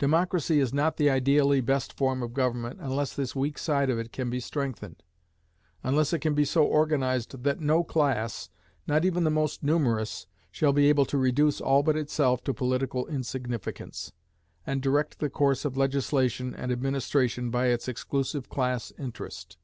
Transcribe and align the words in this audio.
Democracy 0.00 0.58
is 0.58 0.72
not 0.74 0.96
the 0.96 1.08
ideally 1.08 1.60
best 1.60 1.92
form 1.96 2.24
of 2.24 2.34
government 2.34 2.80
unless 2.80 3.14
this 3.14 3.36
weak 3.36 3.56
side 3.56 3.88
of 3.88 4.00
it 4.00 4.10
can 4.10 4.28
be 4.28 4.40
strengthened; 4.40 5.04
unless 5.84 6.12
it 6.12 6.18
can 6.18 6.34
be 6.34 6.44
so 6.44 6.64
organized 6.64 7.44
that 7.44 7.60
no 7.60 7.84
class, 7.84 8.50
not 8.88 9.04
even 9.04 9.22
the 9.22 9.30
most 9.30 9.62
numerous, 9.62 10.26
shall 10.50 10.72
be 10.72 10.88
able 10.88 11.04
to 11.04 11.16
reduce 11.16 11.60
all 11.60 11.84
but 11.84 11.96
itself 11.96 12.42
to 12.42 12.52
political 12.52 13.06
insignificance, 13.06 14.10
and 14.66 14.82
direct 14.82 15.20
the 15.20 15.30
course 15.30 15.64
of 15.64 15.76
legislation 15.76 16.52
and 16.52 16.72
administration 16.72 17.48
by 17.48 17.66
its 17.66 17.86
exclusive 17.86 18.48
class 18.48 18.92
interest. 18.98 19.56